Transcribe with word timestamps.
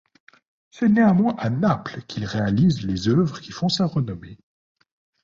C'est 0.71 0.89
néanmoins 0.89 1.35
à 1.35 1.51
Naples 1.51 2.01
qu'il 2.07 2.25
réalise 2.25 2.83
les 2.83 3.07
œuvres 3.07 3.39
qui 3.39 3.51
font 3.51 3.69
sa 3.69 3.85
rénommée. 3.85 4.39